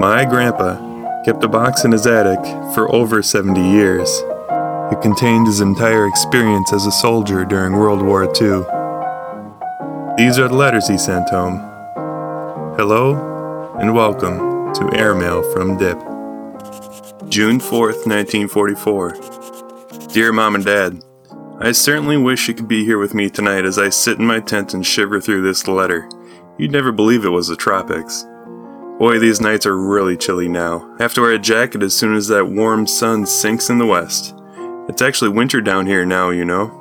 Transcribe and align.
My 0.00 0.24
grandpa 0.24 1.24
kept 1.24 1.44
a 1.44 1.48
box 1.48 1.84
in 1.84 1.92
his 1.92 2.06
attic 2.06 2.42
for 2.72 2.90
over 2.90 3.22
70 3.22 3.60
years. 3.60 4.08
It 4.90 5.02
contained 5.02 5.46
his 5.46 5.60
entire 5.60 6.06
experience 6.06 6.72
as 6.72 6.86
a 6.86 6.90
soldier 6.90 7.44
during 7.44 7.74
World 7.74 8.00
War 8.00 8.24
II. 8.24 8.62
These 10.16 10.38
are 10.38 10.48
the 10.48 10.56
letters 10.56 10.88
he 10.88 10.96
sent 10.96 11.28
home. 11.28 11.58
Hello 12.78 13.76
and 13.78 13.94
welcome 13.94 14.72
to 14.72 14.90
Airmail 14.94 15.42
from 15.52 15.76
Dip. 15.76 15.98
June 17.28 17.60
4th, 17.60 18.06
1944. 18.06 19.18
Dear 20.14 20.32
Mom 20.32 20.54
and 20.54 20.64
Dad, 20.64 21.04
I 21.58 21.72
certainly 21.72 22.16
wish 22.16 22.48
you 22.48 22.54
could 22.54 22.68
be 22.68 22.86
here 22.86 22.96
with 22.96 23.12
me 23.12 23.28
tonight 23.28 23.66
as 23.66 23.78
I 23.78 23.90
sit 23.90 24.18
in 24.18 24.24
my 24.24 24.40
tent 24.40 24.72
and 24.72 24.86
shiver 24.86 25.20
through 25.20 25.42
this 25.42 25.68
letter. 25.68 26.08
You'd 26.56 26.72
never 26.72 26.90
believe 26.90 27.26
it 27.26 27.28
was 27.28 27.48
the 27.48 27.56
tropics. 27.56 28.24
Boy, 29.00 29.18
these 29.18 29.40
nights 29.40 29.64
are 29.64 29.78
really 29.78 30.14
chilly 30.14 30.46
now. 30.46 30.94
I 30.98 31.02
have 31.02 31.14
to 31.14 31.22
wear 31.22 31.32
a 31.32 31.38
jacket 31.38 31.82
as 31.82 31.96
soon 31.96 32.14
as 32.14 32.28
that 32.28 32.50
warm 32.50 32.86
sun 32.86 33.24
sinks 33.24 33.70
in 33.70 33.78
the 33.78 33.86
west. 33.86 34.34
It's 34.90 35.00
actually 35.00 35.30
winter 35.30 35.62
down 35.62 35.86
here 35.86 36.04
now, 36.04 36.28
you 36.28 36.44
know. 36.44 36.76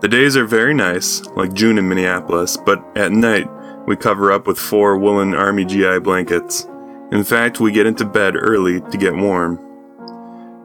The 0.00 0.08
days 0.08 0.38
are 0.38 0.46
very 0.46 0.72
nice, 0.72 1.20
like 1.36 1.52
June 1.52 1.76
in 1.76 1.86
Minneapolis, 1.86 2.56
but 2.56 2.82
at 2.96 3.12
night 3.12 3.46
we 3.86 3.94
cover 3.94 4.32
up 4.32 4.46
with 4.46 4.58
four 4.58 4.96
woolen 4.96 5.34
Army 5.34 5.66
GI 5.66 5.98
blankets. 5.98 6.66
In 7.12 7.24
fact, 7.24 7.60
we 7.60 7.72
get 7.72 7.84
into 7.84 8.06
bed 8.06 8.36
early 8.36 8.80
to 8.80 8.96
get 8.96 9.14
warm. 9.14 9.56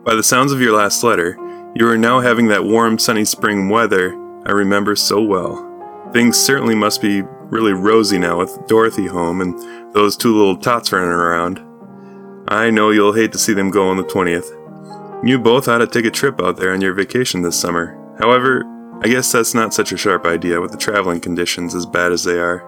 By 0.05 0.16
the 0.16 0.24
sounds 0.24 0.54
of 0.54 0.62
your 0.62 0.77
last 0.77 1.04
letter, 1.04 1.38
you 1.76 1.90
are 1.90 1.98
now 1.98 2.22
having 2.22 2.48
that 2.48 2.64
warm, 2.64 3.00
sunny 3.00 3.26
spring 3.26 3.68
weather 3.68 4.14
I 4.46 4.52
remember 4.52 4.96
so 4.96 5.22
well. 5.22 5.62
Things 6.14 6.38
certainly 6.38 6.76
must 6.76 7.02
be 7.02 7.24
really 7.49 7.73
rosy 7.73 8.17
now 8.17 8.38
with 8.38 8.67
Dorothy 8.67 9.08
home 9.08 9.41
and 9.41 9.94
those 9.94 10.17
two 10.17 10.35
little 10.35 10.58
tots 10.58 10.91
running 10.91 11.09
around. 11.09 11.62
I 12.48 12.70
know 12.70 12.91
you'll 12.91 13.13
hate 13.13 13.31
to 13.31 13.38
see 13.38 13.54
them 13.54 13.71
go 13.71 13.87
on 13.87 13.98
the 13.98 14.04
20th. 14.04 15.26
You 15.26 15.40
both 15.40 15.68
ought 15.68 15.79
to 15.79 15.87
take 15.87 16.05
a 16.05 16.12
trip 16.12 16.41
out 16.41 16.57
there 16.57 16.74
on 16.74 16.82
your 16.82 16.93
vacation 16.93 17.41
this 17.41 17.60
summer. 17.60 17.98
However, 18.20 18.63
I 19.04 19.07
guess 19.07 19.32
that's 19.32 19.54
not 19.54 19.74
such 19.74 19.91
a 19.91 19.98
sharp 19.98 20.26
idea 20.26 20.62
with 20.62 20.71
the 20.71 20.77
traveling 20.77 21.20
conditions 21.20 21.74
as 21.74 21.85
bad 21.85 22.12
as 22.12 22.24
they 22.24 22.40
are. 22.40 22.63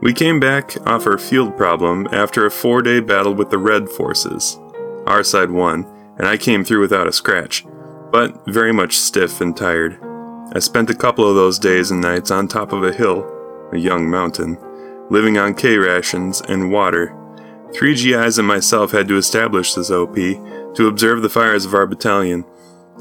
We 0.00 0.12
came 0.12 0.40
back 0.40 0.76
off 0.86 1.06
our 1.06 1.18
field 1.18 1.56
problem 1.56 2.08
after 2.12 2.46
a 2.46 2.50
four 2.50 2.82
day 2.82 3.00
battle 3.00 3.34
with 3.34 3.50
the 3.50 3.58
Red 3.58 3.88
forces. 3.88 4.58
Our 5.06 5.22
side 5.22 5.50
won, 5.50 5.84
and 6.18 6.26
I 6.26 6.36
came 6.36 6.64
through 6.64 6.80
without 6.80 7.06
a 7.06 7.12
scratch 7.12 7.64
but 8.14 8.46
very 8.46 8.72
much 8.72 8.96
stiff 8.96 9.40
and 9.40 9.56
tired. 9.56 9.98
I 10.54 10.60
spent 10.60 10.88
a 10.88 10.94
couple 10.94 11.28
of 11.28 11.34
those 11.34 11.58
days 11.58 11.90
and 11.90 12.00
nights 12.00 12.30
on 12.30 12.46
top 12.46 12.72
of 12.72 12.84
a 12.84 12.92
hill, 12.92 13.28
a 13.72 13.78
young 13.78 14.08
mountain, 14.08 14.58
living 15.10 15.38
on 15.38 15.54
K 15.54 15.76
rations 15.76 16.40
and 16.42 16.70
water. 16.70 17.16
Three 17.74 17.94
GIs 17.94 18.38
and 18.38 18.46
myself 18.46 18.92
had 18.92 19.08
to 19.08 19.16
establish 19.16 19.74
this 19.74 19.90
OP 19.90 20.14
to 20.14 20.86
observe 20.86 21.22
the 21.22 21.28
fires 21.28 21.64
of 21.64 21.74
our 21.74 21.86
battalion. 21.86 22.44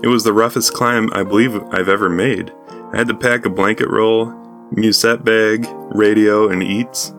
It 0.01 0.07
was 0.07 0.23
the 0.23 0.33
roughest 0.33 0.73
climb 0.73 1.09
I 1.13 1.23
believe 1.23 1.55
I've 1.71 1.89
ever 1.89 2.09
made. 2.09 2.51
I 2.91 2.97
had 2.97 3.07
to 3.07 3.13
pack 3.13 3.45
a 3.45 3.49
blanket 3.49 3.89
roll, 3.89 4.33
musette 4.71 5.23
bag, 5.23 5.67
radio, 5.91 6.49
and 6.49 6.63
eats. 6.63 7.13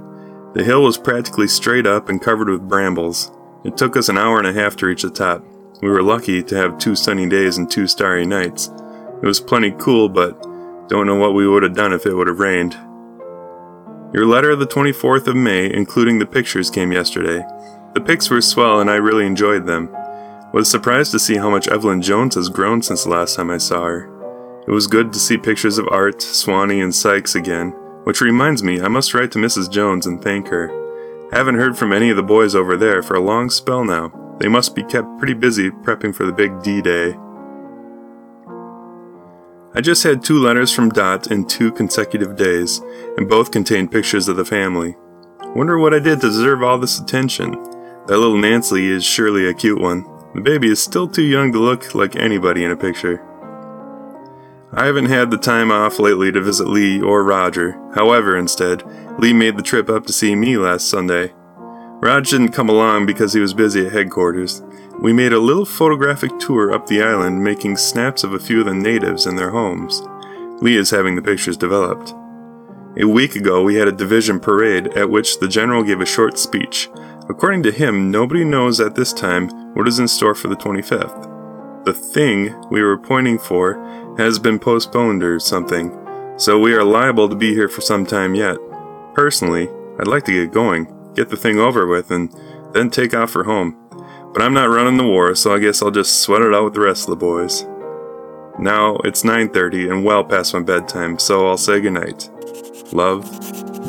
The 0.55 0.65
hill 0.65 0.83
was 0.83 0.99
practically 0.99 1.49
straight 1.49 1.87
up 1.87 2.09
and 2.09 2.21
covered 2.21 2.49
with 2.49 2.69
brambles. 2.69 3.31
It 3.65 3.77
took 3.77 3.97
us 3.97 4.09
an 4.09 4.19
hour 4.19 4.39
and 4.39 4.47
a 4.47 4.53
half 4.53 4.77
to 4.77 4.87
reach 4.87 5.03
the 5.03 5.11
top. 5.11 5.45
We 5.83 5.89
were 5.91 6.03
lucky 6.03 6.43
to 6.43 6.57
have 6.57 6.79
two 6.79 6.95
sunny 6.95 7.29
days 7.29 7.59
and 7.59 7.71
two 7.71 7.87
starry 7.87 8.27
nights. 8.27 8.71
It 9.23 9.27
was 9.27 9.41
plenty 9.41 9.73
cool, 9.73 10.09
but 10.09 10.41
don't 10.89 11.07
know 11.07 11.17
what 11.17 11.35
we 11.35 11.49
would 11.49 11.63
have 11.63 11.75
done 11.75 11.93
if 11.93 12.05
it 12.07 12.15
would 12.15 12.27
have 12.27 12.39
rained. 12.39 12.77
Your 14.15 14.27
letter 14.27 14.53
of 14.53 14.61
the 14.61 14.67
24th 14.69 15.27
of 15.27 15.35
May, 15.35 15.69
including 15.75 16.21
the 16.21 16.27
pictures, 16.27 16.71
came 16.71 16.93
yesterday. 16.93 17.45
The 17.95 18.01
pics 18.01 18.31
were 18.31 18.41
swell 18.41 18.81
and 18.81 18.89
I 18.89 18.95
really 18.95 19.27
enjoyed 19.27 19.67
them. 19.67 19.89
Was 20.53 20.71
surprised 20.71 21.11
to 21.11 21.19
see 21.19 21.37
how 21.37 21.51
much 21.51 21.67
Evelyn 21.67 22.01
Jones 22.01 22.37
has 22.37 22.49
grown 22.49 22.81
since 22.81 23.03
the 23.03 23.11
last 23.11 23.35
time 23.35 23.51
I 23.51 23.59
saw 23.59 23.83
her. 23.87 24.63
It 24.69 24.71
was 24.71 24.87
good 24.87 25.13
to 25.13 25.19
see 25.19 25.37
pictures 25.37 25.79
of 25.79 25.89
Art, 25.89 26.23
Swanee, 26.23 26.81
and 26.81 26.95
Sykes 26.95 27.35
again, 27.35 27.71
which 28.05 28.21
reminds 28.21 28.63
me 28.63 28.81
I 28.81 28.87
must 28.87 29.15
write 29.15 29.33
to 29.33 29.41
Mrs. 29.41 29.69
Jones 29.69 30.07
and 30.07 30.23
thank 30.23 30.47
her. 30.47 30.71
Haven't 31.33 31.57
heard 31.57 31.77
from 31.77 31.93
any 31.93 32.11
of 32.11 32.17
the 32.17 32.23
boys 32.23 32.55
over 32.55 32.77
there 32.77 33.03
for 33.03 33.17
a 33.17 33.21
long 33.21 33.51
spell 33.51 33.85
now. 33.85 34.13
They 34.39 34.47
must 34.47 34.77
be 34.77 34.85
kept 34.85 35.19
pretty 35.19 35.35
busy 35.35 35.71
prepping 35.71 36.15
for 36.15 36.25
the 36.25 36.33
big 36.33 36.63
D 36.63 36.81
Day. 36.81 37.17
I 39.77 39.81
just 39.81 40.05
had 40.05 40.23
two 40.23 40.39
letters 40.39 40.73
from 40.73 40.91
Dot 40.91 41.33
in 41.33 41.47
two 41.47 41.73
consecutive 41.73 42.37
days, 42.37 42.81
and 43.17 43.29
both 43.29 43.51
contained 43.51 43.91
pictures 43.91 44.29
of 44.29 44.37
the 44.37 44.45
family. 44.45 44.95
Wonder 45.57 45.79
what 45.79 45.93
I 45.93 45.99
did 45.99 46.21
to 46.21 46.29
deserve 46.29 46.63
all 46.63 46.79
this 46.79 47.01
attention. 47.01 47.51
That 48.07 48.19
little 48.19 48.39
Nancy 48.39 48.89
is 48.89 49.05
surely 49.05 49.49
a 49.49 49.55
cute 49.55 49.81
one. 49.81 50.05
The 50.35 50.43
baby 50.43 50.69
is 50.69 50.81
still 50.81 51.09
too 51.09 51.25
young 51.25 51.53
to 51.53 51.59
look 51.59 51.95
like 51.95 52.15
anybody 52.15 52.65
in 52.65 52.71
a 52.71 52.77
picture. 52.77 53.21
I 54.73 54.87
haven't 54.87 55.07
had 55.07 55.31
the 55.31 55.39
time 55.39 55.73
off 55.73 55.99
lately 55.99 56.31
to 56.33 56.41
visit 56.41 56.69
Lee 56.69 57.01
or 57.01 57.25
Roger. 57.25 57.73
However, 57.95 58.37
instead, 58.37 58.83
Lee 59.19 59.33
made 59.33 59.57
the 59.57 59.63
trip 59.63 59.89
up 59.89 60.07
to 60.07 60.13
see 60.13 60.35
me 60.35 60.57
last 60.57 60.89
Sunday. 60.89 61.33
Rog 62.01 62.27
didn't 62.27 62.53
come 62.53 62.69
along 62.69 63.07
because 63.07 63.33
he 63.33 63.41
was 63.41 63.55
busy 63.55 63.87
at 63.87 63.93
headquarters. 63.93 64.63
We 65.01 65.13
made 65.13 65.33
a 65.33 65.39
little 65.39 65.65
photographic 65.65 66.39
tour 66.39 66.73
up 66.73 66.87
the 66.87 67.03
island, 67.03 67.43
making 67.43 67.77
snaps 67.77 68.25
of 68.25 68.35
a 68.35 68.39
few 68.39 68.61
of 68.61 68.67
the 68.67 68.75
natives 68.75 69.27
and 69.27 69.39
their 69.39 69.51
homes. 69.51 70.03
Lee 70.61 70.77
is 70.77 70.91
having 70.91 71.17
the 71.17 71.23
pictures 71.23 71.57
developed. 71.57 72.15
A 73.01 73.07
week 73.07 73.37
ago, 73.37 73.63
we 73.63 73.75
had 73.75 73.89
a 73.89 73.93
division 73.93 74.39
parade 74.39 74.89
at 74.97 75.11
which 75.11 75.41
the 75.41 75.49
general 75.49 75.83
gave 75.83 76.01
a 76.01 76.07
short 76.07 76.39
speech. 76.39 76.89
According 77.29 77.63
to 77.65 77.73
him, 77.73 78.11
nobody 78.11 78.45
knows 78.45 78.81
at 78.81 78.95
this 78.95 79.13
time 79.13 79.49
what 79.75 79.89
is 79.89 79.99
in 79.99 80.07
store 80.07 80.35
for 80.35 80.49
the 80.49 80.57
25th. 80.57 81.85
The 81.85 81.93
thing 81.93 82.55
we 82.71 82.83
were 82.83 82.99
pointing 82.99 83.39
for 83.39 84.15
has 84.17 84.39
been 84.39 84.59
postponed 84.59 85.25
or 85.25 85.41
something, 85.41 85.93
so 86.37 86.59
we 86.59 86.75
are 86.75 86.85
liable 86.85 87.29
to 87.29 87.35
be 87.35 87.53
here 87.53 87.69
for 87.69 87.81
some 87.81 88.07
time 88.07 88.35
yet. 88.35 88.59
Personally, 89.15 89.69
I'd 89.99 90.07
like 90.07 90.25
to 90.25 90.33
get 90.33 90.53
going 90.53 90.87
get 91.15 91.29
the 91.29 91.37
thing 91.37 91.59
over 91.59 91.87
with, 91.87 92.11
and 92.11 92.35
then 92.73 92.91
take 92.91 93.15
off 93.15 93.31
for 93.31 93.45
home. 93.45 93.77
But 94.33 94.43
I'm 94.43 94.55
not 94.55 94.69
running 94.69 94.97
the 94.97 95.05
war, 95.05 95.35
so 95.35 95.55
I 95.55 95.61
guess 95.61 95.81
I'll 95.81 95.91
just 95.91 96.21
sweat 96.21 96.43
it 96.43 96.53
out 96.53 96.65
with 96.65 96.75
the 96.75 96.81
rest 96.81 97.05
of 97.05 97.11
the 97.11 97.17
boys. 97.17 97.65
Now 98.59 98.97
it's 99.05 99.25
9:30 99.25 99.91
and 99.91 100.05
well 100.05 100.25
past 100.25 100.55
my 100.55 100.61
bedtime, 100.61 101.19
so 101.19 101.47
I'll 101.47 101.57
say 101.57 101.81
goodnight. 101.81 102.31
Love, 102.93 103.25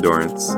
Dorrance. 0.00 0.54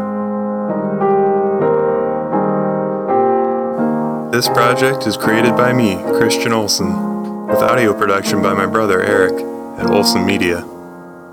This 4.33 4.49
project 4.49 5.06
is 5.06 5.17
created 5.17 5.56
by 5.56 5.73
me, 5.73 5.97
Christian 6.19 6.53
Olson, 6.53 7.47
with 7.47 7.59
audio 7.59 7.93
production 7.93 8.43
by 8.43 8.55
my 8.55 8.67
brother 8.67 9.03
Eric 9.03 9.35
at 9.79 9.91
Olson 9.91 10.25
Media. 10.25 10.61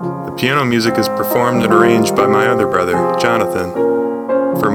The 0.00 0.34
piano 0.36 0.64
music 0.64 0.98
is 0.98 1.08
performed 1.08 1.62
and 1.62 1.72
arranged 1.72 2.16
by 2.16 2.26
my 2.26 2.46
other 2.46 2.66
brother, 2.66 2.94
Jonathan. 3.18 3.95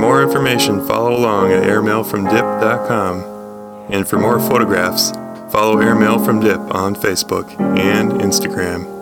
For 0.01 0.07
more 0.07 0.23
information, 0.23 0.83
follow 0.87 1.15
along 1.15 1.51
at 1.51 1.61
airmailfromdip.com. 1.61 3.91
And 3.91 4.07
for 4.07 4.17
more 4.17 4.39
photographs, 4.39 5.11
follow 5.51 5.79
Airmail 5.79 6.17
from 6.25 6.39
Dip 6.39 6.59
on 6.73 6.95
Facebook 6.95 7.47
and 7.77 8.13
Instagram. 8.13 9.00